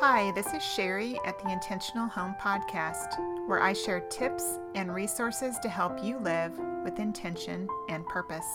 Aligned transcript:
Hi, 0.00 0.30
this 0.30 0.54
is 0.54 0.62
Sherry 0.62 1.18
at 1.26 1.40
the 1.40 1.50
Intentional 1.50 2.06
Home 2.06 2.36
Podcast, 2.40 3.18
where 3.48 3.60
I 3.60 3.72
share 3.72 3.98
tips 3.98 4.60
and 4.76 4.94
resources 4.94 5.58
to 5.58 5.68
help 5.68 6.04
you 6.04 6.20
live 6.20 6.56
with 6.84 7.00
intention 7.00 7.66
and 7.88 8.06
purpose. 8.06 8.46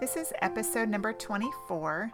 This 0.00 0.16
is 0.16 0.32
episode 0.42 0.88
number 0.88 1.12
24, 1.12 2.10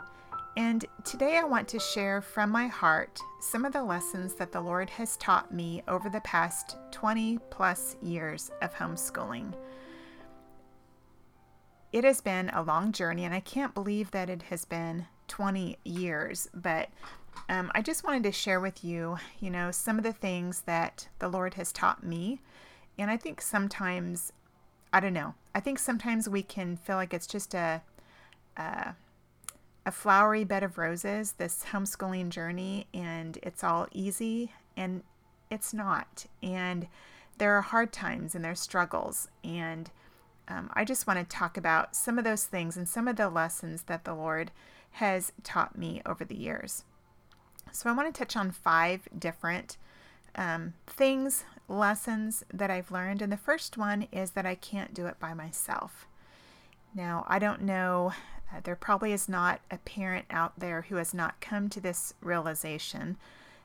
and 0.58 0.84
today 1.02 1.38
I 1.38 1.44
want 1.44 1.66
to 1.68 1.80
share 1.80 2.20
from 2.20 2.50
my 2.50 2.66
heart 2.66 3.20
some 3.40 3.64
of 3.64 3.72
the 3.72 3.82
lessons 3.82 4.34
that 4.34 4.52
the 4.52 4.60
Lord 4.60 4.90
has 4.90 5.16
taught 5.16 5.54
me 5.54 5.82
over 5.88 6.10
the 6.10 6.20
past 6.20 6.76
20 6.90 7.38
plus 7.48 7.96
years 8.02 8.50
of 8.60 8.74
homeschooling. 8.74 9.54
It 11.90 12.04
has 12.04 12.20
been 12.20 12.50
a 12.50 12.62
long 12.62 12.92
journey, 12.92 13.24
and 13.24 13.32
I 13.32 13.40
can't 13.40 13.72
believe 13.72 14.10
that 14.10 14.28
it 14.28 14.42
has 14.50 14.66
been 14.66 15.06
20 15.28 15.78
years, 15.84 16.48
but 16.54 16.88
um, 17.48 17.70
I 17.74 17.82
just 17.82 18.04
wanted 18.04 18.22
to 18.24 18.32
share 18.32 18.60
with 18.60 18.84
you, 18.84 19.18
you 19.40 19.50
know, 19.50 19.70
some 19.70 19.98
of 19.98 20.04
the 20.04 20.12
things 20.12 20.62
that 20.62 21.08
the 21.18 21.28
Lord 21.28 21.54
has 21.54 21.72
taught 21.72 22.04
me. 22.04 22.40
And 22.98 23.10
I 23.10 23.16
think 23.16 23.40
sometimes, 23.40 24.32
I 24.92 25.00
don't 25.00 25.12
know, 25.12 25.34
I 25.54 25.60
think 25.60 25.78
sometimes 25.78 26.28
we 26.28 26.42
can 26.42 26.76
feel 26.76 26.96
like 26.96 27.14
it's 27.14 27.26
just 27.26 27.54
a, 27.54 27.82
a, 28.56 28.94
a 29.84 29.92
flowery 29.92 30.44
bed 30.44 30.62
of 30.62 30.78
roses, 30.78 31.32
this 31.32 31.66
homeschooling 31.72 32.30
journey, 32.30 32.86
and 32.92 33.38
it's 33.42 33.62
all 33.62 33.86
easy, 33.92 34.52
and 34.76 35.02
it's 35.50 35.72
not. 35.72 36.26
And 36.42 36.88
there 37.38 37.54
are 37.56 37.62
hard 37.62 37.92
times 37.92 38.34
and 38.34 38.44
there's 38.44 38.60
struggles. 38.60 39.28
And 39.44 39.90
um, 40.48 40.70
I 40.74 40.84
just 40.84 41.06
want 41.06 41.18
to 41.18 41.36
talk 41.36 41.56
about 41.56 41.94
some 41.94 42.18
of 42.18 42.24
those 42.24 42.44
things 42.44 42.76
and 42.76 42.88
some 42.88 43.08
of 43.08 43.16
the 43.16 43.28
lessons 43.28 43.82
that 43.82 44.04
the 44.04 44.14
Lord 44.14 44.50
has 44.92 45.32
taught 45.42 45.78
me 45.78 46.02
over 46.06 46.24
the 46.24 46.36
years. 46.36 46.84
So, 47.72 47.90
I 47.90 47.92
want 47.92 48.12
to 48.12 48.18
touch 48.18 48.36
on 48.36 48.50
five 48.50 49.08
different 49.18 49.76
um, 50.36 50.74
things, 50.86 51.44
lessons 51.68 52.44
that 52.52 52.70
I've 52.70 52.90
learned. 52.90 53.22
And 53.22 53.32
the 53.32 53.36
first 53.36 53.76
one 53.76 54.06
is 54.12 54.32
that 54.32 54.46
I 54.46 54.54
can't 54.54 54.94
do 54.94 55.06
it 55.06 55.18
by 55.18 55.34
myself. 55.34 56.06
Now, 56.94 57.26
I 57.28 57.38
don't 57.38 57.62
know, 57.62 58.12
uh, 58.52 58.60
there 58.62 58.76
probably 58.76 59.12
is 59.12 59.28
not 59.28 59.60
a 59.70 59.78
parent 59.78 60.26
out 60.30 60.58
there 60.58 60.82
who 60.88 60.96
has 60.96 61.12
not 61.12 61.40
come 61.40 61.68
to 61.68 61.80
this 61.80 62.14
realization 62.20 63.16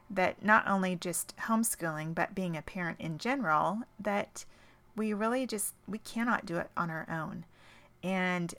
that 0.09 0.43
not 0.43 0.67
only 0.67 0.95
just 0.95 1.35
homeschooling, 1.37 2.13
but 2.13 2.35
being 2.35 2.57
a 2.57 2.61
parent 2.61 2.99
in 2.99 3.17
general, 3.17 3.79
that 3.99 4.43
we 4.95 5.13
really 5.13 5.47
just 5.47 5.73
we 5.87 5.99
cannot 5.99 6.45
do 6.45 6.57
it 6.57 6.69
on 6.75 6.89
our 6.89 7.07
own. 7.09 7.45
And 8.03 8.53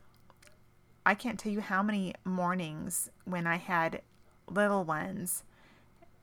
I 1.05 1.15
can't 1.15 1.39
tell 1.39 1.53
you 1.53 1.61
how 1.61 1.83
many 1.83 2.15
mornings 2.25 3.11
when 3.25 3.47
I 3.47 3.57
had 3.57 4.03
little 4.47 4.85
ones 4.85 5.45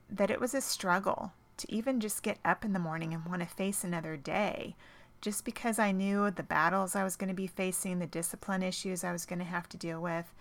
that 0.08 0.30
it 0.30 0.40
was 0.40 0.54
a 0.54 0.60
struggle 0.60 1.32
to 1.58 1.72
even 1.72 2.00
just 2.00 2.22
get 2.22 2.38
up 2.44 2.64
in 2.64 2.72
the 2.72 2.78
morning 2.78 3.12
and 3.12 3.24
want 3.26 3.42
to 3.42 3.48
face 3.48 3.84
another 3.84 4.16
day 4.16 4.74
just 5.20 5.44
because 5.44 5.78
I 5.78 5.92
knew 5.92 6.30
the 6.30 6.42
battles 6.42 6.96
I 6.96 7.04
was 7.04 7.16
going 7.16 7.28
to 7.28 7.34
be 7.34 7.46
facing, 7.46 7.98
the 7.98 8.06
discipline 8.06 8.62
issues 8.62 9.04
I 9.04 9.12
was 9.12 9.26
going 9.26 9.38
to 9.40 9.44
have 9.44 9.68
to 9.70 9.76
deal 9.76 10.00
with. 10.00 10.32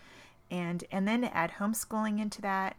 And 0.49 0.83
and 0.91 1.07
then 1.07 1.21
to 1.21 1.35
add 1.35 1.53
homeschooling 1.59 2.19
into 2.19 2.41
that, 2.41 2.77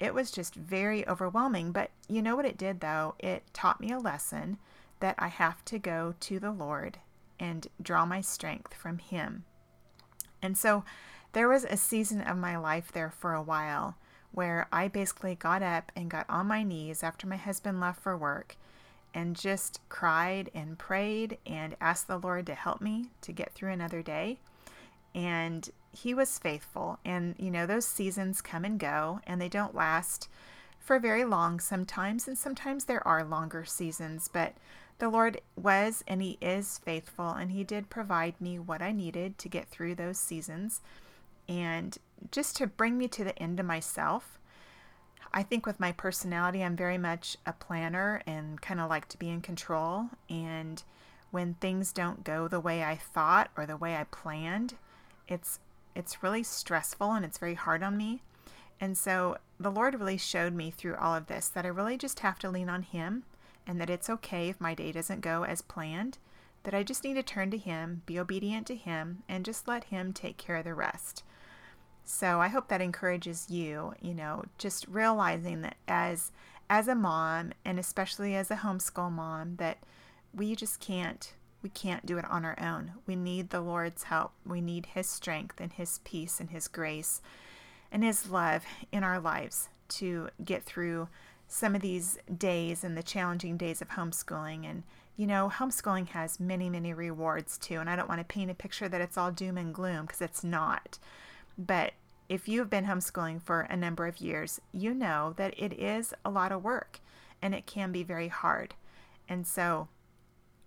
it 0.00 0.12
was 0.12 0.30
just 0.30 0.54
very 0.54 1.06
overwhelming. 1.08 1.70
But 1.72 1.90
you 2.08 2.20
know 2.20 2.34
what 2.34 2.46
it 2.46 2.58
did 2.58 2.80
though? 2.80 3.14
It 3.20 3.44
taught 3.54 3.80
me 3.80 3.92
a 3.92 3.98
lesson 3.98 4.58
that 5.00 5.14
I 5.18 5.28
have 5.28 5.64
to 5.66 5.78
go 5.78 6.14
to 6.20 6.40
the 6.40 6.50
Lord 6.50 6.98
and 7.38 7.68
draw 7.80 8.04
my 8.04 8.20
strength 8.20 8.74
from 8.74 8.98
him 8.98 9.44
and 10.42 10.56
so 10.56 10.84
there 11.32 11.48
was 11.48 11.64
a 11.64 11.76
season 11.76 12.22
of 12.22 12.36
my 12.36 12.56
life 12.56 12.90
there 12.92 13.10
for 13.10 13.34
a 13.34 13.42
while 13.42 13.96
where 14.32 14.68
I 14.70 14.88
basically 14.88 15.34
got 15.34 15.62
up 15.62 15.92
and 15.94 16.10
got 16.10 16.26
on 16.28 16.46
my 16.46 16.62
knees 16.62 17.02
after 17.02 17.26
my 17.26 17.36
husband 17.36 17.80
left 17.80 18.02
for 18.02 18.16
work 18.16 18.56
and 19.14 19.34
just 19.34 19.80
cried 19.88 20.50
and 20.54 20.78
prayed 20.78 21.38
and 21.46 21.76
asked 21.80 22.06
the 22.06 22.18
Lord 22.18 22.46
to 22.46 22.54
help 22.54 22.80
me 22.80 23.06
to 23.22 23.32
get 23.32 23.52
through 23.54 23.72
another 23.72 24.02
day. 24.02 24.38
And 25.14 25.68
he 25.90 26.12
was 26.12 26.38
faithful. 26.38 26.98
And, 27.02 27.34
you 27.38 27.50
know, 27.50 27.64
those 27.64 27.86
seasons 27.86 28.42
come 28.42 28.64
and 28.64 28.78
go 28.78 29.20
and 29.26 29.40
they 29.40 29.48
don't 29.48 29.74
last 29.74 30.28
for 30.86 31.00
very 31.00 31.24
long 31.24 31.58
sometimes. 31.58 32.28
And 32.28 32.38
sometimes 32.38 32.84
there 32.84 33.06
are 33.06 33.24
longer 33.24 33.64
seasons. 33.64 34.30
But 34.32 34.54
the 34.98 35.08
Lord 35.08 35.40
was 35.56 36.04
and 36.06 36.22
He 36.22 36.38
is 36.40 36.78
faithful, 36.78 37.30
and 37.30 37.50
He 37.50 37.64
did 37.64 37.90
provide 37.90 38.40
me 38.40 38.58
what 38.58 38.80
I 38.80 38.92
needed 38.92 39.36
to 39.38 39.48
get 39.48 39.68
through 39.68 39.96
those 39.96 40.16
seasons 40.16 40.80
and 41.48 41.98
just 42.30 42.56
to 42.56 42.66
bring 42.66 42.96
me 42.96 43.08
to 43.08 43.24
the 43.24 43.38
end 43.40 43.60
of 43.60 43.66
myself. 43.66 44.38
I 45.34 45.42
think 45.42 45.66
with 45.66 45.80
my 45.80 45.92
personality, 45.92 46.62
I'm 46.62 46.76
very 46.76 46.98
much 46.98 47.36
a 47.44 47.52
planner 47.52 48.22
and 48.26 48.60
kind 48.60 48.80
of 48.80 48.88
like 48.88 49.08
to 49.08 49.18
be 49.18 49.28
in 49.28 49.42
control. 49.42 50.06
And 50.30 50.82
when 51.30 51.54
things 51.54 51.92
don't 51.92 52.24
go 52.24 52.48
the 52.48 52.60
way 52.60 52.82
I 52.82 52.96
thought 52.96 53.50
or 53.56 53.66
the 53.66 53.76
way 53.76 53.96
I 53.96 54.04
planned, 54.04 54.76
it's 55.28 55.58
it's 55.94 56.22
really 56.22 56.42
stressful 56.42 57.12
and 57.12 57.24
it's 57.24 57.38
very 57.38 57.54
hard 57.54 57.82
on 57.82 57.96
me. 57.96 58.22
And 58.80 58.96
so 58.96 59.38
the 59.58 59.70
Lord 59.70 59.98
really 59.98 60.18
showed 60.18 60.54
me 60.54 60.70
through 60.70 60.96
all 60.96 61.14
of 61.14 61.26
this 61.26 61.48
that 61.48 61.64
I 61.64 61.68
really 61.68 61.96
just 61.96 62.20
have 62.20 62.38
to 62.40 62.50
lean 62.50 62.68
on 62.68 62.82
Him 62.82 63.24
and 63.66 63.80
that 63.80 63.90
it's 63.90 64.10
okay 64.10 64.48
if 64.48 64.60
my 64.60 64.74
day 64.74 64.92
doesn't 64.92 65.20
go 65.20 65.44
as 65.44 65.62
planned, 65.62 66.18
that 66.62 66.74
I 66.74 66.82
just 66.82 67.04
need 67.04 67.14
to 67.14 67.22
turn 67.22 67.50
to 67.50 67.58
Him, 67.58 68.02
be 68.06 68.18
obedient 68.18 68.66
to 68.68 68.76
Him, 68.76 69.22
and 69.28 69.44
just 69.44 69.66
let 69.66 69.84
Him 69.84 70.12
take 70.12 70.36
care 70.36 70.56
of 70.56 70.64
the 70.64 70.74
rest. 70.74 71.22
So 72.04 72.40
I 72.40 72.48
hope 72.48 72.68
that 72.68 72.80
encourages 72.80 73.50
you, 73.50 73.94
you 74.00 74.14
know, 74.14 74.44
just 74.58 74.86
realizing 74.88 75.62
that 75.62 75.76
as 75.88 76.30
as 76.68 76.88
a 76.88 76.94
mom 76.94 77.52
and 77.64 77.78
especially 77.78 78.34
as 78.34 78.50
a 78.50 78.56
homeschool 78.56 79.10
mom 79.10 79.56
that 79.56 79.78
we 80.34 80.56
just 80.56 80.80
can't 80.80 81.32
we 81.62 81.70
can't 81.70 82.06
do 82.06 82.18
it 82.18 82.24
on 82.30 82.44
our 82.44 82.56
own. 82.60 82.92
We 83.06 83.16
need 83.16 83.50
the 83.50 83.60
Lord's 83.60 84.04
help. 84.04 84.32
We 84.44 84.60
need 84.60 84.86
his 84.94 85.08
strength 85.08 85.60
and 85.60 85.72
his 85.72 85.98
peace 86.04 86.38
and 86.38 86.50
his 86.50 86.68
grace 86.68 87.20
and 87.96 88.04
his 88.04 88.28
love 88.28 88.62
in 88.92 89.02
our 89.02 89.18
lives 89.18 89.70
to 89.88 90.28
get 90.44 90.62
through 90.62 91.08
some 91.48 91.74
of 91.74 91.80
these 91.80 92.18
days 92.36 92.84
and 92.84 92.94
the 92.94 93.02
challenging 93.02 93.56
days 93.56 93.80
of 93.80 93.88
homeschooling. 93.88 94.68
And, 94.68 94.82
you 95.16 95.26
know, 95.26 95.50
homeschooling 95.50 96.08
has 96.08 96.38
many, 96.38 96.68
many 96.68 96.92
rewards 96.92 97.56
too. 97.56 97.76
And 97.76 97.88
I 97.88 97.96
don't 97.96 98.06
want 98.06 98.20
to 98.20 98.24
paint 98.26 98.50
a 98.50 98.54
picture 98.54 98.86
that 98.86 99.00
it's 99.00 99.16
all 99.16 99.30
doom 99.30 99.56
and 99.56 99.74
gloom 99.74 100.04
because 100.04 100.20
it's 100.20 100.44
not. 100.44 100.98
But 101.56 101.94
if 102.28 102.46
you've 102.46 102.68
been 102.68 102.84
homeschooling 102.84 103.40
for 103.40 103.62
a 103.62 103.78
number 103.78 104.06
of 104.06 104.20
years, 104.20 104.60
you 104.74 104.92
know 104.92 105.32
that 105.38 105.58
it 105.58 105.72
is 105.72 106.12
a 106.22 106.28
lot 106.28 106.52
of 106.52 106.62
work 106.62 107.00
and 107.40 107.54
it 107.54 107.64
can 107.64 107.92
be 107.92 108.02
very 108.02 108.28
hard. 108.28 108.74
And 109.26 109.46
so 109.46 109.88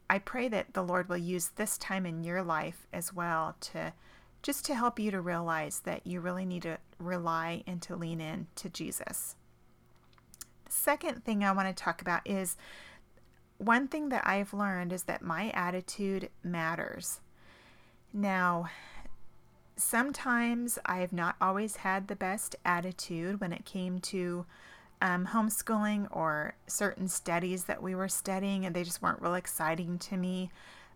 I 0.09 0.17
pray 0.17 0.47
that 0.47 0.73
the 0.73 0.81
Lord 0.81 1.07
will 1.07 1.17
use 1.17 1.49
this 1.49 1.77
time 1.77 2.07
in 2.07 2.23
your 2.23 2.41
life 2.41 2.87
as 2.91 3.13
well 3.13 3.55
to 3.61 3.93
just 4.41 4.65
to 4.65 4.75
help 4.75 4.99
you 4.99 5.11
to 5.11 5.21
realize 5.21 5.81
that 5.81 6.05
you 6.07 6.19
really 6.21 6.45
need 6.45 6.63
to 6.63 6.77
rely 6.99 7.63
and 7.67 7.81
to 7.81 7.95
lean 7.95 8.21
in 8.21 8.47
to 8.55 8.69
Jesus 8.69 9.35
The 10.65 10.71
second 10.71 11.23
thing 11.23 11.43
I 11.43 11.51
want 11.51 11.67
to 11.67 11.83
talk 11.83 12.01
about 12.01 12.21
is 12.25 12.57
one 13.57 13.87
thing 13.87 14.09
that 14.09 14.25
I've 14.25 14.53
learned 14.53 14.93
is 14.93 15.03
that 15.03 15.21
my 15.21 15.49
attitude 15.51 16.29
matters. 16.43 17.19
Now, 18.13 18.69
sometimes 19.75 20.79
I 20.85 20.99
have 20.99 21.13
not 21.13 21.35
always 21.41 21.77
had 21.77 22.07
the 22.07 22.15
best 22.15 22.55
attitude 22.65 23.39
when 23.41 23.53
it 23.53 23.65
came 23.65 23.99
to 23.99 24.45
um, 25.01 25.27
homeschooling 25.27 26.07
or 26.11 26.55
certain 26.67 27.07
studies 27.07 27.65
that 27.65 27.81
we 27.83 27.95
were 27.95 28.07
studying, 28.07 28.65
and 28.65 28.75
they 28.75 28.83
just 28.83 29.01
weren't 29.01 29.21
real 29.21 29.35
exciting 29.35 29.97
to 29.99 30.17
me. 30.17 30.51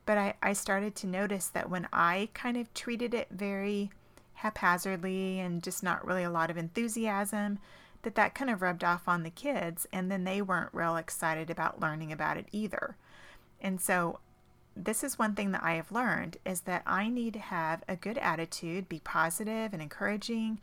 But 0.06 0.18
I, 0.18 0.34
I 0.42 0.54
started 0.54 0.96
to 0.98 1.08
notice 1.08 1.48
that 1.48 1.70
when 1.70 1.88
I 1.94 2.30
kind 2.34 2.58
of 2.58 2.74
treated 2.74 3.14
it 3.14 3.28
very 3.32 3.92
haphazardly 4.36 5.40
and 5.40 5.64
just 5.64 5.84
not 5.84 6.06
really 6.06 6.24
a 6.24 6.30
lot 6.30 6.50
of 6.50 6.58
enthusiasm, 6.58 7.60
that 8.02 8.16
that 8.16 8.36
kind 8.36 8.50
of 8.50 8.62
rubbed 8.62 8.84
off 8.84 9.08
on 9.08 9.24
the 9.24 9.30
kids 9.30 9.88
and 9.92 10.12
then 10.12 10.26
they 10.26 10.42
weren't 10.42 10.74
real 10.74 10.98
excited 10.98 11.50
about 11.50 11.80
learning 11.80 12.12
about 12.12 12.38
it 12.38 12.48
either. 12.52 12.98
And 13.62 13.80
so 13.80 14.20
this 14.76 15.04
is 15.04 15.20
one 15.20 15.36
thing 15.36 15.52
that 15.52 15.64
I 15.64 15.74
have 15.76 15.92
learned 15.92 16.38
is 16.46 16.62
that 16.62 16.84
I 16.86 17.10
need 17.10 17.34
to 17.34 17.40
have 17.40 17.84
a 17.88 17.96
good 17.96 18.18
attitude, 18.18 18.90
be 18.90 19.00
positive 19.00 19.74
and 19.74 19.82
encouraging 19.82 20.60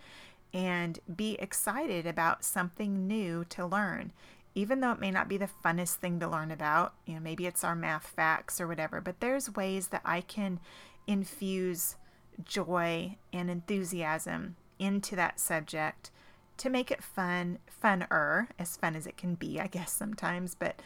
and 0.52 0.98
be 1.14 1.34
excited 1.38 2.06
about 2.06 2.44
something 2.44 3.06
new 3.06 3.44
to 3.50 3.64
learn. 3.64 4.12
Even 4.54 4.80
though 4.80 4.92
it 4.92 5.00
may 5.00 5.10
not 5.10 5.28
be 5.28 5.36
the 5.36 5.48
funnest 5.64 5.96
thing 5.96 6.18
to 6.20 6.28
learn 6.28 6.50
about, 6.50 6.94
you 7.06 7.14
know, 7.14 7.20
maybe 7.20 7.46
it's 7.46 7.62
our 7.62 7.76
math 7.76 8.06
facts 8.06 8.60
or 8.60 8.66
whatever, 8.66 9.00
but 9.00 9.20
there's 9.20 9.54
ways 9.54 9.88
that 9.88 10.02
I 10.04 10.20
can 10.20 10.58
infuse 11.06 11.96
joy 12.44 13.16
and 13.32 13.50
enthusiasm 13.50 14.56
into 14.78 15.14
that 15.16 15.38
subject 15.38 16.10
to 16.56 16.70
make 16.70 16.90
it 16.90 17.02
fun, 17.02 17.58
funner, 17.82 18.48
as 18.58 18.76
fun 18.76 18.96
as 18.96 19.06
it 19.06 19.16
can 19.16 19.34
be, 19.34 19.60
I 19.60 19.66
guess 19.66 19.92
sometimes. 19.92 20.54
But 20.54 20.80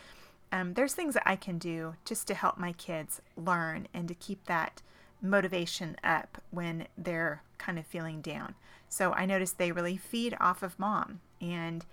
um, 0.53 0.75
there's 0.75 0.95
things 0.95 1.15
that 1.15 1.29
I 1.29 1.37
can 1.37 1.59
do 1.59 1.95
just 2.05 2.27
to 2.29 2.35
help 2.35 2.59
my 2.59 2.73
kids 2.73 3.21
learn 3.37 3.89
and 3.93 4.07
to 4.09 4.15
keep 4.15 4.45
that 4.45 4.83
motivation 5.21 5.97
up 6.05 6.41
when 6.51 6.87
they're 6.97 7.43
kind 7.59 7.79
of 7.79 7.87
feeling 7.87 8.21
down. 8.21 8.55
So 8.89 9.13
I 9.13 9.27
noticed 9.27 9.59
they 9.59 9.73
really 9.73 9.97
feed 9.97 10.37
off 10.39 10.63
of 10.63 10.79
mom. 10.79 11.21
And, 11.41 11.85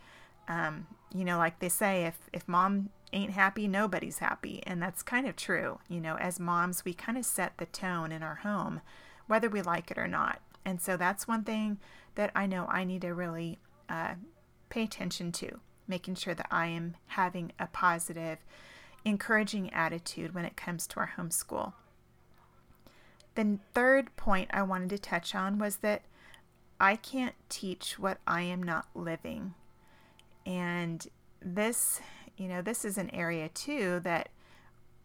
um, 0.52 0.88
you 1.14 1.24
know, 1.24 1.38
like 1.38 1.60
they 1.60 1.70
say, 1.70 2.04
if, 2.04 2.30
if 2.34 2.48
mom 2.48 2.90
ain't 3.14 3.32
happy, 3.32 3.68
nobody's 3.68 4.20
happy. 4.20 4.62
And 4.68 4.82
that's 4.82 5.02
kind 5.02 5.26
of 5.26 5.36
true. 5.38 5.80
You 5.88 6.02
know, 6.02 6.18
as 6.18 6.40
moms, 6.40 6.84
we 6.84 6.94
kind 6.94 7.18
of 7.18 7.26
set 7.26 7.58
the 7.58 7.66
tone 7.68 8.12
in 8.12 8.22
our 8.22 8.36
home, 8.36 8.82
whether 9.28 9.50
we 9.50 9.62
like 9.62 9.92
it 9.92 9.98
or 9.98 10.08
not. 10.08 10.42
And 10.66 10.82
so 10.82 10.98
that's 10.98 11.28
one 11.28 11.44
thing 11.44 11.80
that 12.16 12.32
I 12.36 12.46
know 12.48 12.66
I 12.68 12.84
need 12.84 13.02
to 13.02 13.14
really 13.14 13.60
uh, 13.88 14.16
pay 14.70 14.84
attention 14.84 15.32
to, 15.34 15.60
making 15.88 16.16
sure 16.16 16.36
that 16.36 16.48
I 16.52 16.68
am 16.68 16.96
having 17.08 17.54
a 17.58 17.68
positive, 17.68 18.40
encouraging 19.06 19.74
attitude 19.74 20.36
when 20.36 20.46
it 20.46 20.58
comes 20.58 20.86
to 20.88 21.00
our 21.00 21.14
homeschool. 21.18 21.74
The 23.36 23.60
third 23.74 24.16
point 24.18 24.50
I 24.54 24.64
wanted 24.64 24.90
to 24.90 25.00
touch 25.00 25.34
on 25.34 25.58
was 25.58 25.78
that 25.78 26.02
I 26.80 26.98
can't 26.98 27.36
teach 27.48 27.98
what 27.98 28.18
I 28.28 28.42
am 28.42 28.62
not 28.62 28.88
living. 28.94 29.54
And 30.46 31.06
this, 31.42 32.02
you 32.38 32.48
know, 32.48 32.62
this 32.62 32.86
is 32.86 32.98
an 32.98 33.10
area 33.12 33.50
too 33.50 34.00
that 34.04 34.30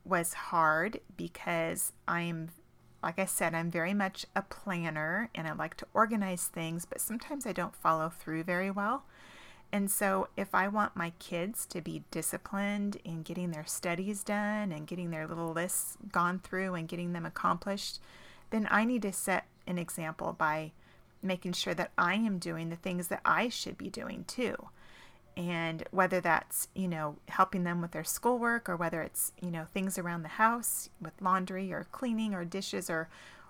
was 0.05 0.33
hard 0.35 1.01
because 1.17 1.93
I'm, 2.07 2.51
like 3.03 3.19
I 3.19 3.25
said, 3.25 3.55
I'm 3.55 3.71
very 3.71 3.95
much 3.95 4.27
a 4.35 4.43
planner 4.43 5.31
and 5.35 5.47
I 5.47 5.53
like 5.53 5.77
to 5.79 5.87
organize 5.93 6.47
things, 6.47 6.85
but 6.85 7.01
sometimes 7.01 7.47
I 7.47 7.53
don't 7.53 7.75
follow 7.75 8.09
through 8.09 8.45
very 8.45 8.71
well. 8.71 9.05
And 9.73 9.91
so, 9.91 10.29
if 10.37 10.55
I 10.55 10.69
want 10.69 10.95
my 10.95 11.11
kids 11.19 11.67
to 11.67 11.81
be 11.81 12.05
disciplined 12.13 12.99
in 13.05 13.23
getting 13.23 13.51
their 13.51 13.67
studies 13.67 14.23
done 14.23 14.71
and 14.71 14.87
getting 14.87 15.11
their 15.11 15.27
little 15.27 15.53
lists 15.53 15.99
gone 16.13 16.39
through 16.39 16.75
and 16.75 16.87
getting 16.87 17.13
them 17.13 17.27
accomplished, 17.27 18.01
then 18.51 18.69
I 18.71 18.85
need 18.85 19.03
to 19.03 19.13
set 19.13 19.47
an 19.67 19.77
example 19.77 20.33
by 20.33 20.73
making 21.21 21.53
sure 21.53 21.75
that 21.75 21.91
I 21.99 22.15
am 22.15 22.39
doing 22.39 22.71
the 22.71 22.77
things 22.77 23.09
that 23.09 23.21
I 23.25 23.49
should 23.49 23.77
be 23.77 23.91
doing 23.91 24.25
too. 24.29 24.55
And 25.37 25.85
whether 25.91 26.21
that's, 26.21 26.69
you 26.75 26.89
know, 26.89 27.17
helping 27.29 27.65
them 27.65 27.83
with 27.83 27.91
their 27.91 28.05
schoolwork 28.05 28.69
or 28.69 28.77
whether 28.77 29.03
it's, 29.03 29.33
you 29.41 29.51
know, 29.51 29.67
things 29.67 29.99
around 29.99 30.23
the 30.23 30.29
house 30.29 30.89
with 31.01 31.13
laundry 31.21 31.73
or 31.73 31.87
cleaning 31.93 32.33
or 32.33 32.45
dishes 32.45 32.89
or 32.89 33.09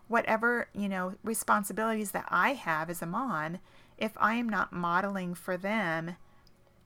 whatever, 0.08 0.68
you 0.74 0.88
know, 0.88 1.14
responsibilities 1.22 2.10
that 2.10 2.26
I 2.28 2.54
have 2.54 2.90
as 2.90 3.02
a 3.02 3.06
mom, 3.06 3.58
if 3.98 4.12
I 4.16 4.34
am 4.34 4.48
not 4.48 4.72
modeling 4.72 5.34
for 5.34 5.56
them 5.56 6.16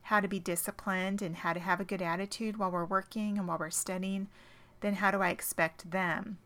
how 0.03 0.21
to 0.21 0.29
be 0.29 0.39
disciplined 0.39 1.23
and 1.23 1.37
how 1.37 1.53
to 1.53 1.61
have 1.61 1.81
a 1.81 1.85
good 1.85 2.03
attitude 2.03 2.59
while 2.59 2.71
we're 2.71 2.85
working 2.85 3.39
and 3.39 3.47
while 3.47 3.59
we're 3.59 3.71
studying, 3.71 4.29
then 4.81 4.95
how 4.95 5.11
do 5.11 5.21
I 5.21 5.31
expect 5.31 5.91
them, 5.91 6.39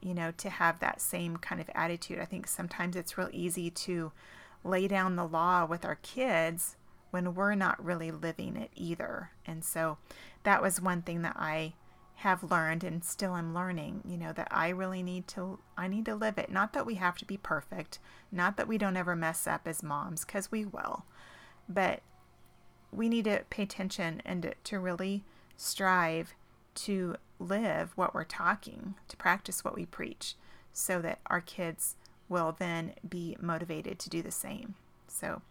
you 0.00 0.14
know, 0.14 0.30
to 0.38 0.50
have 0.50 0.78
that 0.80 1.00
same 1.00 1.36
kind 1.36 1.60
of 1.60 1.70
attitude? 1.74 2.18
I 2.18 2.24
think 2.24 2.46
sometimes 2.46 2.96
it's 2.96 3.18
real 3.18 3.30
easy 3.32 3.70
to 3.70 4.12
lay 4.64 4.86
down 4.88 5.16
the 5.16 5.26
law 5.26 5.64
with 5.64 5.84
our 5.84 5.96
kids 5.96 6.76
when 7.12 7.34
we're 7.34 7.54
not 7.54 7.82
really 7.84 8.10
living 8.10 8.56
it 8.56 8.70
either. 8.74 9.30
And 9.46 9.62
so 9.64 9.98
that 10.42 10.62
was 10.62 10.80
one 10.80 11.02
thing 11.02 11.22
that 11.22 11.36
I 11.36 11.74
have 12.16 12.50
learned 12.50 12.82
and 12.82 13.04
still 13.04 13.36
am 13.36 13.54
learning, 13.54 14.02
you 14.06 14.16
know, 14.16 14.32
that 14.32 14.48
I 14.50 14.70
really 14.70 15.02
need 15.02 15.28
to 15.28 15.58
I 15.76 15.88
need 15.88 16.06
to 16.06 16.14
live 16.14 16.38
it. 16.38 16.50
Not 16.50 16.72
that 16.72 16.86
we 16.86 16.94
have 16.94 17.18
to 17.18 17.24
be 17.24 17.36
perfect, 17.36 17.98
not 18.30 18.56
that 18.56 18.66
we 18.66 18.78
don't 18.78 18.96
ever 18.96 19.14
mess 19.14 19.46
up 19.46 19.68
as 19.68 19.82
moms 19.82 20.24
cuz 20.24 20.50
we 20.50 20.64
will. 20.64 21.04
But 21.68 22.02
we 22.90 23.08
need 23.08 23.24
to 23.26 23.44
pay 23.50 23.64
attention 23.64 24.22
and 24.24 24.54
to 24.64 24.78
really 24.78 25.24
strive 25.56 26.34
to 26.74 27.16
live 27.38 27.92
what 27.96 28.14
we're 28.14 28.24
talking, 28.24 28.94
to 29.08 29.16
practice 29.16 29.62
what 29.64 29.74
we 29.74 29.84
preach 29.84 30.34
so 30.72 31.02
that 31.02 31.20
our 31.26 31.40
kids 31.40 31.96
will 32.28 32.56
then 32.58 32.94
be 33.06 33.36
motivated 33.40 33.98
to 33.98 34.08
do 34.08 34.22
the 34.22 34.30
same. 34.30 34.76
So 35.08 35.42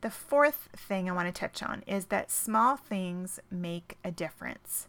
the 0.00 0.10
fourth 0.10 0.68
thing 0.76 1.08
I 1.08 1.12
want 1.12 1.32
to 1.32 1.40
touch 1.40 1.62
on 1.62 1.82
is 1.86 2.06
that 2.06 2.30
small 2.30 2.76
things 2.76 3.40
make 3.50 3.98
a 4.04 4.10
difference. 4.10 4.88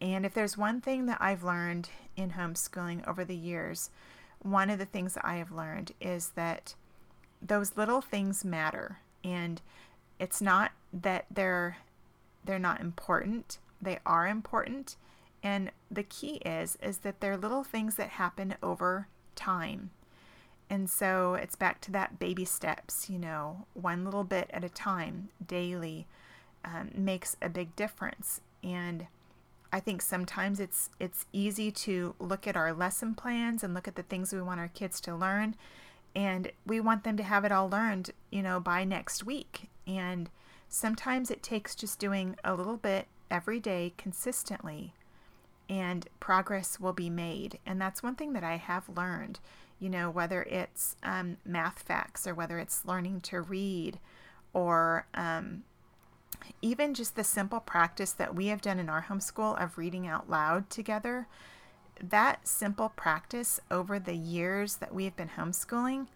And 0.00 0.24
if 0.24 0.34
there's 0.34 0.56
one 0.56 0.80
thing 0.80 1.06
that 1.06 1.18
I've 1.20 1.42
learned 1.42 1.88
in 2.16 2.32
homeschooling 2.32 3.06
over 3.08 3.24
the 3.24 3.36
years, 3.36 3.90
one 4.40 4.70
of 4.70 4.78
the 4.78 4.84
things 4.84 5.14
that 5.14 5.24
I 5.24 5.36
have 5.36 5.50
learned 5.50 5.92
is 6.00 6.30
that 6.30 6.74
those 7.42 7.76
little 7.76 8.00
things 8.00 8.44
matter. 8.44 8.98
And 9.24 9.60
it's 10.18 10.40
not 10.40 10.72
that 10.92 11.26
they're 11.30 11.78
they're 12.44 12.58
not 12.60 12.80
important. 12.80 13.58
They 13.82 13.98
are 14.06 14.28
important. 14.28 14.96
And 15.42 15.72
the 15.90 16.04
key 16.04 16.36
is 16.36 16.78
is 16.82 16.98
that 16.98 17.20
they're 17.20 17.36
little 17.36 17.64
things 17.64 17.96
that 17.96 18.10
happen 18.10 18.54
over 18.62 19.08
time. 19.34 19.90
And 20.68 20.90
so 20.90 21.34
it's 21.34 21.54
back 21.54 21.80
to 21.82 21.92
that 21.92 22.18
baby 22.18 22.44
steps, 22.44 23.08
you 23.08 23.18
know, 23.18 23.66
one 23.74 24.04
little 24.04 24.24
bit 24.24 24.50
at 24.52 24.64
a 24.64 24.68
time, 24.68 25.28
daily, 25.46 26.06
um, 26.64 26.90
makes 26.94 27.36
a 27.40 27.48
big 27.48 27.76
difference. 27.76 28.40
And 28.64 29.06
I 29.72 29.78
think 29.78 30.02
sometimes 30.02 30.58
it's 30.58 30.90
it's 30.98 31.26
easy 31.32 31.70
to 31.70 32.14
look 32.18 32.46
at 32.46 32.56
our 32.56 32.72
lesson 32.72 33.14
plans 33.14 33.62
and 33.62 33.74
look 33.74 33.86
at 33.86 33.94
the 33.94 34.02
things 34.02 34.32
we 34.32 34.42
want 34.42 34.60
our 34.60 34.68
kids 34.68 35.00
to 35.02 35.14
learn 35.14 35.54
and 36.16 36.50
we 36.64 36.80
want 36.80 37.04
them 37.04 37.18
to 37.18 37.22
have 37.22 37.44
it 37.44 37.52
all 37.52 37.68
learned, 37.68 38.10
you 38.30 38.42
know, 38.42 38.58
by 38.58 38.84
next 38.84 39.24
week. 39.24 39.68
And 39.86 40.30
sometimes 40.66 41.30
it 41.30 41.42
takes 41.42 41.74
just 41.74 41.98
doing 41.98 42.36
a 42.42 42.54
little 42.54 42.78
bit 42.78 43.06
every 43.30 43.60
day 43.60 43.92
consistently 43.98 44.94
and 45.68 46.08
progress 46.18 46.80
will 46.80 46.94
be 46.94 47.10
made. 47.10 47.58
And 47.66 47.78
that's 47.78 48.02
one 48.02 48.14
thing 48.14 48.32
that 48.32 48.44
I 48.44 48.56
have 48.56 48.88
learned, 48.88 49.40
you 49.78 49.88
know, 49.88 50.10
whether 50.10 50.42
it's 50.44 50.96
um, 51.02 51.36
math 51.44 51.80
facts 51.80 52.26
or 52.26 52.34
whether 52.34 52.58
it's 52.58 52.84
learning 52.84 53.20
to 53.22 53.40
read 53.40 53.98
or 54.52 55.06
um, 55.14 55.64
even 56.62 56.94
just 56.94 57.16
the 57.16 57.24
simple 57.24 57.60
practice 57.60 58.12
that 58.12 58.34
we 58.34 58.46
have 58.46 58.62
done 58.62 58.78
in 58.78 58.88
our 58.88 59.06
homeschool 59.08 59.62
of 59.62 59.78
reading 59.78 60.06
out 60.06 60.30
loud 60.30 60.70
together, 60.70 61.26
that 62.02 62.46
simple 62.46 62.90
practice 62.90 63.60
over 63.70 63.98
the 63.98 64.16
years 64.16 64.76
that 64.76 64.94
we 64.94 65.04
have 65.04 65.16
been 65.16 65.30
homeschooling, 65.36 66.06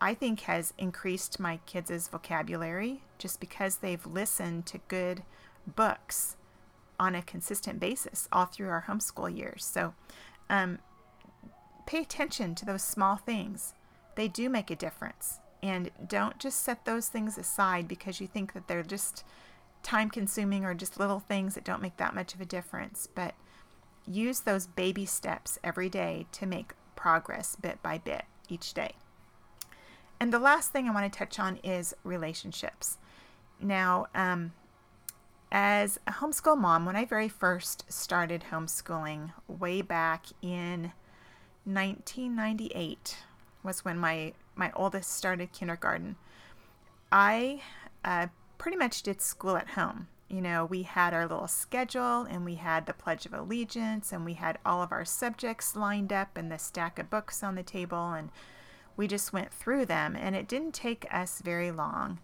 I 0.00 0.14
think 0.14 0.40
has 0.40 0.74
increased 0.78 1.38
my 1.38 1.58
kids' 1.66 2.08
vocabulary 2.08 3.02
just 3.18 3.40
because 3.40 3.76
they've 3.76 4.04
listened 4.04 4.66
to 4.66 4.80
good 4.88 5.22
books 5.66 6.36
on 6.98 7.14
a 7.14 7.22
consistent 7.22 7.80
basis 7.80 8.28
all 8.32 8.46
through 8.46 8.68
our 8.68 8.84
homeschool 8.88 9.36
years. 9.36 9.64
So 9.64 9.94
um, 10.50 10.78
pay 11.86 12.02
attention 12.02 12.54
to 12.56 12.64
those 12.64 12.82
small 12.82 13.16
things. 13.16 13.74
They 14.16 14.28
do 14.28 14.48
make 14.48 14.70
a 14.70 14.76
difference. 14.76 15.38
And 15.62 15.90
don't 16.06 16.38
just 16.38 16.62
set 16.62 16.84
those 16.84 17.08
things 17.08 17.38
aside 17.38 17.86
because 17.86 18.20
you 18.20 18.26
think 18.26 18.52
that 18.52 18.66
they're 18.66 18.82
just 18.82 19.24
time 19.82 20.10
consuming 20.10 20.64
or 20.64 20.74
just 20.74 20.98
little 20.98 21.20
things 21.20 21.54
that 21.54 21.64
don't 21.64 21.82
make 21.82 21.96
that 21.98 22.14
much 22.14 22.34
of 22.34 22.40
a 22.40 22.44
difference. 22.44 23.08
But 23.12 23.34
use 24.06 24.40
those 24.40 24.66
baby 24.66 25.06
steps 25.06 25.58
every 25.62 25.88
day 25.88 26.26
to 26.32 26.46
make 26.46 26.72
progress 26.96 27.56
bit 27.56 27.82
by 27.82 27.98
bit 27.98 28.24
each 28.48 28.74
day. 28.74 28.92
And 30.18 30.32
the 30.32 30.38
last 30.38 30.72
thing 30.72 30.88
I 30.88 30.92
want 30.92 31.12
to 31.12 31.18
touch 31.18 31.38
on 31.38 31.58
is 31.64 31.94
relationships. 32.04 32.98
Now, 33.60 34.06
um, 34.14 34.52
as 35.50 35.98
a 36.06 36.12
homeschool 36.12 36.58
mom, 36.58 36.86
when 36.86 36.96
I 36.96 37.04
very 37.04 37.28
first 37.28 37.90
started 37.92 38.44
homeschooling 38.50 39.32
way 39.48 39.82
back 39.82 40.26
in 40.40 40.92
1998 41.64 43.18
was 43.62 43.84
when 43.84 43.98
my 43.98 44.32
my 44.54 44.70
oldest 44.74 45.10
started 45.12 45.52
kindergarten. 45.52 46.16
I 47.10 47.62
uh, 48.04 48.26
pretty 48.58 48.76
much 48.76 49.02
did 49.02 49.20
school 49.20 49.56
at 49.56 49.70
home. 49.70 50.08
You 50.28 50.40
know, 50.40 50.64
we 50.64 50.82
had 50.82 51.12
our 51.14 51.26
little 51.26 51.48
schedule 51.48 52.22
and 52.22 52.44
we 52.44 52.54
had 52.56 52.86
the 52.86 52.92
Pledge 52.92 53.26
of 53.26 53.34
Allegiance 53.34 54.12
and 54.12 54.24
we 54.24 54.34
had 54.34 54.58
all 54.64 54.82
of 54.82 54.92
our 54.92 55.04
subjects 55.04 55.76
lined 55.76 56.12
up 56.12 56.36
and 56.36 56.50
the 56.50 56.58
stack 56.58 56.98
of 56.98 57.10
books 57.10 57.42
on 57.42 57.54
the 57.54 57.62
table 57.62 58.12
and 58.12 58.30
we 58.96 59.06
just 59.06 59.32
went 59.32 59.52
through 59.52 59.86
them. 59.86 60.16
And 60.16 60.34
it 60.34 60.48
didn't 60.48 60.72
take 60.72 61.06
us 61.12 61.42
very 61.44 61.70
long 61.70 62.18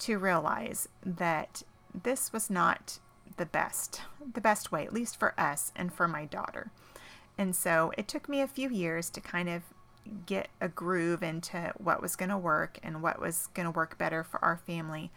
to 0.00 0.18
realize 0.18 0.88
that 1.04 1.62
this 1.94 2.32
was 2.32 2.50
not 2.50 2.98
the 3.36 3.46
best, 3.46 4.02
the 4.34 4.40
best 4.40 4.70
way, 4.70 4.84
at 4.84 4.92
least 4.92 5.18
for 5.18 5.38
us 5.38 5.72
and 5.74 5.92
for 5.92 6.06
my 6.06 6.24
daughter. 6.24 6.70
And 7.38 7.54
so 7.54 7.92
it 7.98 8.08
took 8.08 8.28
me 8.28 8.40
a 8.40 8.48
few 8.48 8.70
years 8.70 9.10
to 9.10 9.20
kind 9.20 9.48
of 9.48 9.62
get 10.24 10.48
a 10.60 10.68
groove 10.68 11.22
into 11.22 11.72
what 11.76 12.00
was 12.00 12.16
going 12.16 12.28
to 12.28 12.38
work 12.38 12.78
and 12.82 13.02
what 13.02 13.20
was 13.20 13.48
going 13.54 13.66
to 13.66 13.76
work 13.76 13.98
better 13.98 14.22
for 14.22 14.42
our 14.44 14.56
family. 14.56 15.10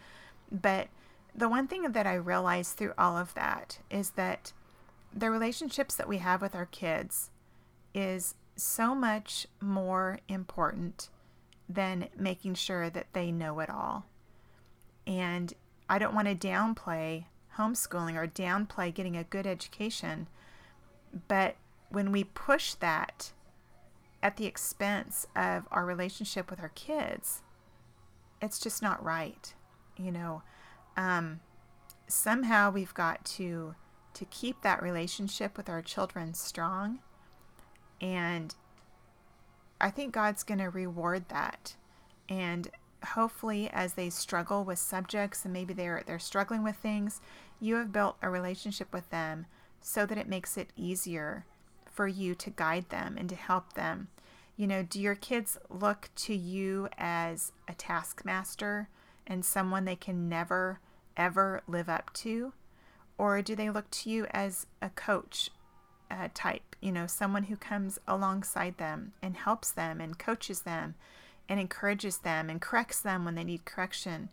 But 0.50 0.88
the 1.34 1.48
one 1.48 1.68
thing 1.68 1.82
that 1.92 2.06
I 2.06 2.14
realized 2.14 2.76
through 2.76 2.94
all 2.98 3.16
of 3.16 3.34
that 3.34 3.78
is 3.90 4.10
that 4.10 4.52
the 5.14 5.30
relationships 5.30 5.94
that 5.94 6.08
we 6.08 6.18
have 6.18 6.42
with 6.42 6.54
our 6.54 6.66
kids 6.66 7.30
is 7.94 8.34
so 8.56 8.94
much 8.94 9.46
more 9.60 10.18
important 10.28 11.08
than 11.68 12.08
making 12.16 12.54
sure 12.54 12.90
that 12.90 13.06
they 13.12 13.30
know 13.30 13.60
it 13.60 13.70
all. 13.70 14.06
And 15.06 15.54
I 15.88 15.98
don't 15.98 16.14
want 16.14 16.28
to 16.28 16.34
downplay 16.34 17.24
homeschooling 17.56 18.16
or 18.16 18.26
downplay 18.26 18.92
getting 18.92 19.16
a 19.16 19.24
good 19.24 19.46
education, 19.46 20.28
but 21.28 21.56
when 21.90 22.12
we 22.12 22.24
push 22.24 22.74
that 22.74 23.32
at 24.22 24.36
the 24.36 24.46
expense 24.46 25.26
of 25.34 25.64
our 25.70 25.84
relationship 25.84 26.50
with 26.50 26.60
our 26.60 26.70
kids, 26.70 27.42
it's 28.40 28.58
just 28.58 28.82
not 28.82 29.02
right. 29.02 29.54
You 29.96 30.12
know, 30.12 30.42
um, 30.96 31.40
somehow 32.06 32.70
we've 32.70 32.94
got 32.94 33.24
to 33.24 33.74
to 34.12 34.24
keep 34.24 34.62
that 34.62 34.82
relationship 34.82 35.56
with 35.56 35.68
our 35.68 35.80
children 35.80 36.34
strong 36.34 36.98
and 38.00 38.54
I 39.80 39.90
think 39.90 40.12
God's 40.12 40.42
going 40.42 40.58
to 40.58 40.68
reward 40.68 41.28
that. 41.28 41.76
And 42.28 42.68
hopefully 43.04 43.70
as 43.72 43.94
they 43.94 44.10
struggle 44.10 44.64
with 44.64 44.78
subjects 44.78 45.44
and 45.44 45.54
maybe 45.54 45.72
they're 45.72 46.02
they're 46.06 46.18
struggling 46.18 46.62
with 46.62 46.76
things, 46.76 47.20
you 47.60 47.76
have 47.76 47.92
built 47.92 48.16
a 48.22 48.30
relationship 48.30 48.92
with 48.92 49.08
them 49.10 49.46
so 49.80 50.04
that 50.06 50.18
it 50.18 50.28
makes 50.28 50.56
it 50.56 50.70
easier 50.76 51.46
for 51.90 52.06
you 52.06 52.34
to 52.36 52.50
guide 52.50 52.88
them 52.90 53.16
and 53.18 53.28
to 53.28 53.36
help 53.36 53.74
them. 53.74 54.08
You 54.56 54.66
know, 54.66 54.82
do 54.82 55.00
your 55.00 55.14
kids 55.14 55.58
look 55.68 56.10
to 56.16 56.34
you 56.34 56.88
as 56.98 57.52
a 57.68 57.74
taskmaster 57.74 58.88
and 59.26 59.44
someone 59.44 59.84
they 59.84 59.96
can 59.96 60.28
never 60.28 60.80
ever 61.16 61.62
live 61.66 61.88
up 61.88 62.12
to? 62.14 62.52
Or 63.18 63.42
do 63.42 63.54
they 63.54 63.68
look 63.68 63.90
to 63.90 64.10
you 64.10 64.26
as 64.30 64.66
a 64.80 64.90
coach 64.90 65.50
uh, 66.10 66.28
type, 66.34 66.76
you 66.80 66.90
know, 66.90 67.06
someone 67.06 67.44
who 67.44 67.56
comes 67.56 67.98
alongside 68.08 68.78
them 68.78 69.12
and 69.22 69.36
helps 69.36 69.70
them 69.70 70.00
and 70.00 70.18
coaches 70.18 70.62
them 70.62 70.94
and 71.48 71.60
encourages 71.60 72.18
them 72.18 72.50
and 72.50 72.60
corrects 72.60 73.00
them 73.00 73.24
when 73.24 73.34
they 73.34 73.44
need 73.44 73.64
correction. 73.64 74.28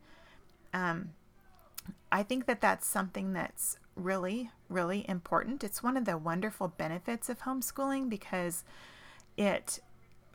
Um, 0.73 1.11
I 2.11 2.23
think 2.23 2.45
that 2.45 2.61
that's 2.61 2.87
something 2.87 3.33
that's 3.33 3.77
really, 3.97 4.51
really 4.69 5.05
important. 5.09 5.63
It's 5.63 5.83
one 5.83 5.97
of 5.97 6.05
the 6.05 6.17
wonderful 6.17 6.67
benefits 6.67 7.29
of 7.29 7.41
homeschooling 7.41 8.09
because 8.09 8.63
it 9.35 9.79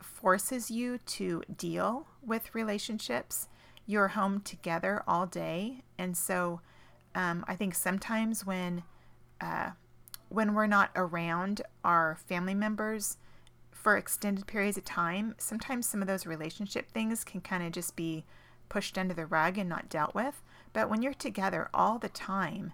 forces 0.01 0.69
you 0.69 0.97
to 0.97 1.43
deal 1.55 2.07
with 2.25 2.53
relationships. 2.53 3.47
You're 3.85 4.09
home 4.09 4.41
together 4.41 5.03
all 5.07 5.25
day. 5.25 5.83
And 5.97 6.15
so 6.15 6.61
um, 7.15 7.43
I 7.47 7.55
think 7.55 7.75
sometimes 7.75 8.45
when 8.45 8.83
uh, 9.41 9.71
when 10.29 10.53
we're 10.53 10.67
not 10.67 10.89
around 10.95 11.61
our 11.83 12.17
family 12.27 12.55
members 12.55 13.17
for 13.71 13.97
extended 13.97 14.47
periods 14.47 14.77
of 14.77 14.85
time, 14.85 15.35
sometimes 15.37 15.85
some 15.85 16.01
of 16.01 16.07
those 16.07 16.25
relationship 16.25 16.89
things 16.89 17.23
can 17.23 17.41
kind 17.41 17.63
of 17.63 17.71
just 17.71 17.95
be 17.95 18.25
pushed 18.69 18.97
under 18.97 19.13
the 19.13 19.25
rug 19.25 19.57
and 19.57 19.69
not 19.69 19.89
dealt 19.89 20.15
with. 20.15 20.41
But 20.71 20.89
when 20.89 21.01
you're 21.01 21.13
together 21.13 21.69
all 21.73 21.99
the 21.99 22.09
time, 22.09 22.73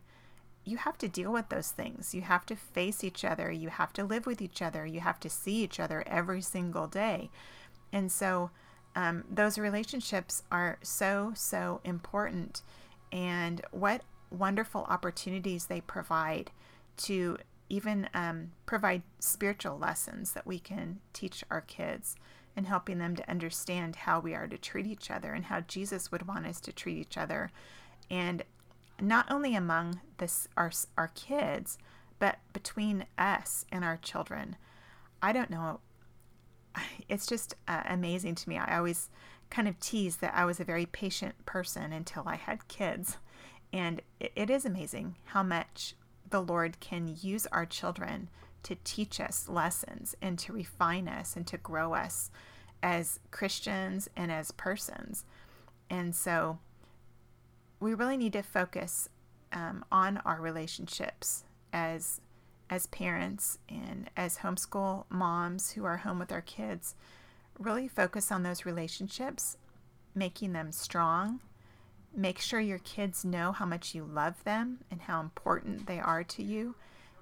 you 0.69 0.77
have 0.77 0.97
to 0.99 1.07
deal 1.07 1.31
with 1.31 1.49
those 1.49 1.71
things. 1.71 2.13
You 2.13 2.21
have 2.21 2.45
to 2.47 2.55
face 2.55 3.03
each 3.03 3.25
other. 3.25 3.51
You 3.51 3.69
have 3.69 3.93
to 3.93 4.03
live 4.03 4.25
with 4.25 4.41
each 4.41 4.61
other. 4.61 4.85
You 4.85 4.99
have 4.99 5.19
to 5.21 5.29
see 5.29 5.63
each 5.63 5.79
other 5.79 6.03
every 6.07 6.41
single 6.41 6.87
day. 6.87 7.29
And 7.91 8.11
so, 8.11 8.51
um, 8.95 9.23
those 9.29 9.57
relationships 9.57 10.43
are 10.51 10.77
so, 10.81 11.31
so 11.35 11.81
important. 11.83 12.61
And 13.11 13.61
what 13.71 14.01
wonderful 14.29 14.85
opportunities 14.89 15.65
they 15.65 15.81
provide 15.81 16.51
to 16.97 17.37
even 17.69 18.09
um, 18.13 18.51
provide 18.65 19.03
spiritual 19.19 19.77
lessons 19.77 20.33
that 20.33 20.45
we 20.45 20.59
can 20.59 20.99
teach 21.13 21.43
our 21.49 21.61
kids 21.61 22.15
and 22.55 22.67
helping 22.67 22.97
them 22.97 23.15
to 23.15 23.29
understand 23.29 23.95
how 23.95 24.19
we 24.19 24.33
are 24.33 24.47
to 24.47 24.57
treat 24.57 24.87
each 24.87 25.09
other 25.11 25.33
and 25.33 25.45
how 25.45 25.61
Jesus 25.61 26.11
would 26.11 26.27
want 26.27 26.45
us 26.45 26.59
to 26.61 26.73
treat 26.73 26.97
each 26.97 27.17
other. 27.17 27.51
And 28.09 28.43
not 29.01 29.29
only 29.31 29.55
among 29.55 30.01
this 30.17 30.47
our, 30.57 30.71
our 30.97 31.09
kids, 31.09 31.77
but 32.19 32.39
between 32.53 33.05
us 33.17 33.65
and 33.71 33.83
our 33.83 33.97
children. 33.97 34.55
I 35.21 35.31
don't 35.31 35.49
know. 35.49 35.79
It's 37.09 37.25
just 37.25 37.55
uh, 37.67 37.81
amazing 37.87 38.35
to 38.35 38.49
me. 38.49 38.57
I 38.57 38.77
always 38.77 39.09
kind 39.49 39.67
of 39.67 39.79
tease 39.79 40.17
that 40.17 40.35
I 40.35 40.45
was 40.45 40.59
a 40.59 40.63
very 40.63 40.85
patient 40.85 41.33
person 41.45 41.91
until 41.91 42.23
I 42.27 42.35
had 42.35 42.67
kids. 42.67 43.17
And 43.73 44.01
it, 44.19 44.31
it 44.35 44.49
is 44.51 44.63
amazing 44.65 45.15
how 45.25 45.41
much 45.41 45.95
the 46.29 46.41
Lord 46.41 46.79
can 46.79 47.15
use 47.19 47.47
our 47.47 47.65
children 47.65 48.29
to 48.63 48.75
teach 48.83 49.19
us 49.19 49.49
lessons 49.49 50.15
and 50.21 50.37
to 50.39 50.53
refine 50.53 51.07
us 51.07 51.35
and 51.35 51.47
to 51.47 51.57
grow 51.57 51.93
us 51.93 52.29
as 52.83 53.19
Christians 53.31 54.09
and 54.15 54.31
as 54.31 54.51
persons. 54.51 55.25
And 55.89 56.15
so 56.15 56.59
we 57.79 57.93
really 57.93 58.17
need 58.17 58.33
to 58.33 58.41
focus 58.41 59.09
um, 59.51 59.83
on 59.91 60.17
our 60.25 60.41
relationships 60.41 61.43
as 61.73 62.21
as 62.71 62.85
parents 62.87 63.57
and 63.67 64.11
as 64.15 64.37
homeschool 64.37 65.05
moms 65.09 65.71
who 65.71 65.85
are 65.85 65.97
home 65.97 66.19
with 66.19 66.31
our 66.31 66.41
kids. 66.41 66.93
Really 67.57 67.87
focus 67.87 68.31
on 68.31 68.43
those 68.43 68.63
relationships, 68.63 69.57
making 70.13 70.53
them 70.53 70.71
strong, 70.71 71.39
Make 72.15 72.39
sure 72.39 72.59
your 72.59 72.79
kids 72.79 73.23
know 73.23 73.51
how 73.51 73.65
much 73.65 73.93
you 73.93 74.03
love 74.03 74.43
them 74.43 74.79
and 74.89 75.01
how 75.01 75.19
important 75.19 75.85
they 75.85 75.99
are 75.99 76.23
to 76.23 76.43
you 76.43 76.75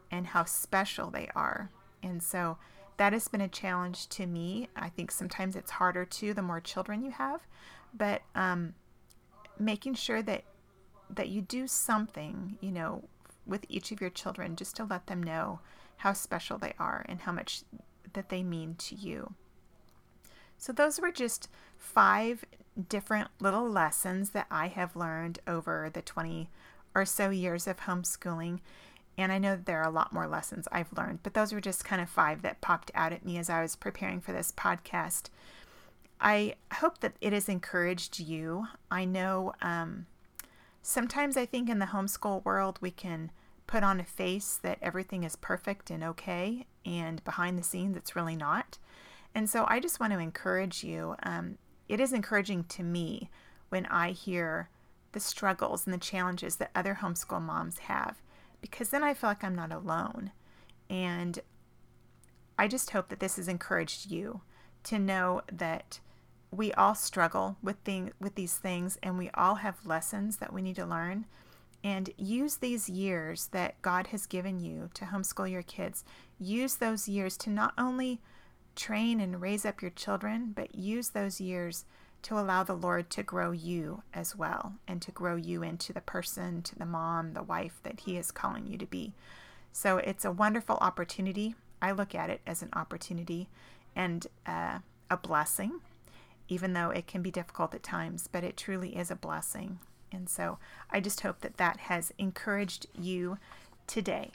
and 0.10 0.28
how 0.28 0.46
special 0.46 1.10
they 1.10 1.30
are. 1.36 1.70
And 2.02 2.24
so 2.24 2.58
that 2.96 3.14
has 3.14 3.28
been 3.28 3.42
a 3.42 3.50
challenge 3.50 4.08
to 4.10 4.26
me. 4.26 4.70
I 4.76 4.90
think 4.90 5.12
sometimes 5.12 5.56
it's 5.56 5.72
harder 5.72 6.06
too 6.06 6.34
the 6.34 6.42
more 6.42 6.62
children 6.62 7.04
you 7.04 7.12
have, 7.12 7.42
but 7.94 8.22
um, 8.34 8.76
making 9.60 9.96
sure 9.96 10.22
that 10.22 10.44
that 11.10 11.30
you 11.30 11.42
do 11.42 11.68
something, 11.68 12.58
you 12.60 12.72
know, 12.72 13.04
with 13.46 13.66
each 13.70 13.92
of 13.92 14.02
your 14.02 14.10
children 14.10 14.56
just 14.56 14.76
to 14.76 14.84
let 14.84 15.08
them 15.08 15.24
know 15.24 15.60
how 15.98 16.14
special 16.14 16.58
they 16.58 16.74
are 16.78 17.06
and 17.08 17.22
how 17.22 17.32
much 17.32 17.64
that 18.14 18.30
they 18.30 18.44
mean 18.44 18.76
to 18.76 18.96
you. 18.96 19.34
So 20.58 20.74
those 20.74 21.00
were 21.00 21.12
just 21.12 21.50
five 21.78 22.44
different 22.90 23.30
little 23.40 23.70
lessons 23.70 24.32
that 24.32 24.48
I 24.52 24.68
have 24.68 24.96
learned 24.96 25.40
over 25.48 25.90
the 25.92 26.02
20 26.02 26.50
or 26.94 27.06
so 27.06 27.30
years 27.30 27.68
of 27.68 27.82
homeschooling. 27.82 28.60
And 29.18 29.32
I 29.32 29.38
know 29.38 29.56
there 29.56 29.80
are 29.82 29.88
a 29.88 29.92
lot 29.92 30.14
more 30.14 30.28
lessons 30.28 30.68
I've 30.72 30.94
learned, 30.96 31.20
but 31.24 31.34
those 31.34 31.54
were 31.54 31.62
just 31.62 31.86
kind 31.86 32.02
of 32.02 32.10
five 32.10 32.42
that 32.44 32.62
popped 32.62 32.92
out 32.94 33.14
at 33.14 33.26
me 33.26 33.38
as 33.38 33.50
I 33.50 33.62
was 33.62 33.76
preparing 33.76 34.22
for 34.22 34.32
this 34.32 34.52
podcast. 34.52 35.30
I 36.20 36.56
hope 36.74 37.00
that 37.00 37.14
it 37.22 37.34
has 37.34 37.48
encouraged 37.48 38.20
you. 38.20 38.68
I 38.90 39.06
know 39.06 39.54
um, 39.62 40.08
sometimes 40.82 41.38
I 41.38 41.46
think 41.46 41.70
in 41.70 41.80
the 41.80 41.88
homeschool 41.88 42.44
world 42.44 42.80
we 42.82 42.92
can 42.92 43.32
put 43.68 43.84
on 43.84 44.00
a 44.00 44.06
face 44.06 44.60
that 44.64 44.80
everything 44.82 45.24
is 45.24 45.36
perfect 45.36 45.90
and 45.90 46.04
okay, 46.04 46.66
and 46.86 47.24
behind 47.24 47.58
the 47.58 47.64
scenes 47.64 47.98
it's 47.98 48.16
really 48.16 48.36
not. 48.36 48.78
And 49.36 49.50
so 49.50 49.66
I 49.68 49.80
just 49.80 50.00
want 50.00 50.14
to 50.14 50.20
encourage 50.20 50.84
you. 50.84 51.16
Um, 51.24 51.58
it 51.88 52.00
is 52.00 52.14
encouraging 52.14 52.64
to 52.66 52.84
me 52.84 53.30
when 53.70 53.86
I 53.88 54.12
hear 54.12 54.70
the 55.12 55.20
struggles 55.20 55.86
and 55.86 55.94
the 55.94 56.00
challenges 56.00 56.56
that 56.58 56.72
other 56.74 57.00
homeschool 57.02 57.42
moms 57.42 57.80
have 57.80 58.18
because 58.62 58.90
then 58.90 59.04
I 59.04 59.14
feel 59.14 59.30
like 59.30 59.44
I'm 59.44 59.56
not 59.56 59.72
alone. 59.72 60.32
And 60.90 61.40
I 62.58 62.68
just 62.68 62.92
hope 62.92 63.10
that 63.10 63.20
this 63.20 63.36
has 63.36 63.48
encouraged 63.48 64.10
you 64.10 64.42
to 64.84 64.98
know 64.98 65.42
that 65.52 66.00
we 66.52 66.72
all 66.74 66.96
struggle 66.96 67.58
with 67.62 67.78
thing, 67.84 68.12
with 68.20 68.36
these 68.36 68.58
things 68.58 68.98
and 69.04 69.18
we 69.18 69.30
all 69.34 69.56
have 69.56 69.86
lessons 69.86 70.38
that 70.38 70.54
we 70.54 70.62
need 70.62 70.76
to 70.78 70.86
learn 70.86 71.26
and 71.84 72.10
use 72.18 72.58
these 72.58 72.90
years 72.90 73.48
that 73.52 73.82
God 73.82 74.08
has 74.08 74.26
given 74.26 74.60
you 74.60 74.90
to 74.96 75.06
homeschool 75.06 75.50
your 75.50 75.62
kids. 75.62 76.04
Use 76.40 76.76
those 76.76 77.08
years 77.08 77.38
to 77.38 77.50
not 77.50 77.74
only 77.78 78.20
train 78.76 79.20
and 79.20 79.42
raise 79.42 79.66
up 79.66 79.82
your 79.82 79.92
children, 79.92 80.54
but 80.56 80.76
use 80.76 81.10
those 81.10 81.40
years 81.40 81.86
to 82.24 82.38
allow 82.38 82.64
the 82.64 82.74
Lord 82.74 83.10
to 83.12 83.24
grow 83.24 83.52
you 83.52 84.04
as 84.14 84.36
well 84.36 84.74
and 84.88 85.02
to 85.02 85.12
grow 85.12 85.36
you 85.36 85.64
into 85.64 85.94
the 85.94 86.02
person, 86.02 86.62
to 86.64 86.76
the 86.78 86.86
mom, 86.86 87.34
the 87.34 87.44
wife 87.44 87.80
that 87.84 88.02
He 88.02 88.18
is 88.18 88.32
calling 88.32 88.68
you 88.68 88.78
to 88.78 88.86
be. 88.86 89.14
So 89.72 89.98
it's 89.98 90.26
a 90.26 90.32
wonderful 90.32 90.78
opportunity. 90.82 91.56
I 91.82 91.92
look 91.92 92.16
at 92.16 92.30
it 92.30 92.42
as 92.48 92.62
an 92.62 92.70
opportunity 92.74 93.48
and 93.96 94.26
uh, 94.46 94.80
a 95.10 95.18
blessing, 95.18 95.80
even 96.48 96.74
though 96.74 96.90
it 96.90 97.08
can 97.08 97.22
be 97.22 97.32
difficult 97.32 97.74
at 97.74 97.84
times, 97.84 98.28
but 98.32 98.44
it 98.44 98.58
truly 98.58 98.96
is 98.96 99.12
a 99.12 99.16
blessing. 99.16 99.80
And 100.12 100.30
so 100.30 100.58
I 100.90 101.00
just 101.00 101.22
hope 101.22 101.42
that 101.42 101.58
that 101.58 101.78
has 101.82 102.14
encouraged 102.18 102.88
you 102.98 103.38
today. 103.88 104.32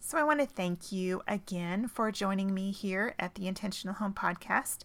So 0.00 0.18
I 0.18 0.24
want 0.24 0.40
to 0.40 0.46
thank 0.46 0.92
you 0.92 1.22
again 1.26 1.88
for 1.88 2.12
joining 2.12 2.54
me 2.54 2.70
here 2.70 3.14
at 3.18 3.34
the 3.34 3.48
Intentional 3.48 3.96
Home 3.96 4.14
Podcast. 4.14 4.80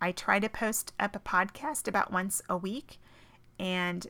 I 0.00 0.12
try 0.12 0.38
to 0.38 0.48
post 0.48 0.92
up 0.98 1.14
a 1.14 1.18
podcast 1.18 1.86
about 1.86 2.12
once 2.12 2.40
a 2.48 2.56
week, 2.56 2.98
and 3.58 4.06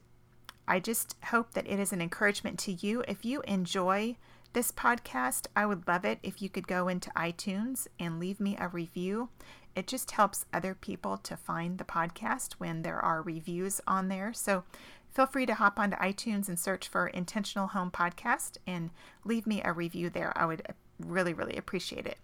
I 0.69 0.81
just 0.81 1.17
hope 1.25 1.55
that 1.55 1.67
it 1.67 1.81
is 1.81 1.93
an 1.93 2.03
encouragement 2.03 2.59
to 2.61 2.73
you. 2.73 3.03
If 3.09 3.25
you 3.25 3.41
enjoy 3.43 4.17
this 4.53 4.71
podcast, 4.71 5.47
I 5.57 5.67
would 5.67 5.89
love 5.89 6.05
it 6.05 6.19
if 6.23 6.41
you 6.41 6.49
could 6.49 6.69
go 6.69 6.89
into 6.89 7.11
iTunes 7.11 7.87
and 7.99 8.21
leave 8.21 8.39
me 8.39 8.57
a 8.59 8.69
review. 8.69 9.31
It 9.75 9.87
just 9.87 10.11
helps 10.13 10.47
other 10.53 10.75
people 10.75 11.17
to 11.19 11.37
find 11.37 11.79
the 11.79 11.85
podcast 11.85 12.55
when 12.55 12.83
there 12.83 12.99
are 12.99 13.23
reviews 13.23 13.81
on 13.87 14.09
there. 14.09 14.33
So 14.33 14.65
feel 15.11 15.27
free 15.27 15.47
to 15.47 15.55
hop 15.55 15.79
onto 15.79 15.97
iTunes 15.97 16.49
and 16.49 16.59
search 16.59 16.89
for 16.89 17.07
Intentional 17.07 17.69
Home 17.69 17.91
Podcast 17.91 18.59
and 18.67 18.91
leave 19.25 19.47
me 19.47 19.63
a 19.65 19.73
review 19.73 20.11
there. 20.11 20.33
I 20.37 20.47
would 20.47 20.63
really, 20.99 21.33
really 21.33 21.57
appreciate 21.57 22.07
it. 22.07 22.19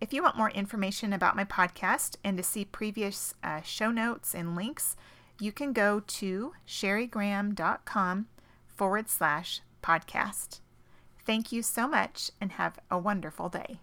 If 0.00 0.12
you 0.12 0.22
want 0.22 0.36
more 0.36 0.50
information 0.50 1.12
about 1.12 1.36
my 1.36 1.44
podcast 1.44 2.16
and 2.24 2.36
to 2.36 2.42
see 2.42 2.64
previous 2.64 3.34
uh, 3.42 3.60
show 3.62 3.90
notes 3.90 4.34
and 4.34 4.56
links, 4.56 4.96
you 5.40 5.52
can 5.52 5.72
go 5.72 6.00
to 6.00 6.52
sherrygraham.com 6.66 8.26
forward 8.66 9.08
slash 9.08 9.60
podcast. 9.82 10.60
Thank 11.24 11.52
you 11.52 11.62
so 11.62 11.88
much 11.88 12.30
and 12.40 12.52
have 12.52 12.78
a 12.90 12.98
wonderful 12.98 13.48
day. 13.48 13.80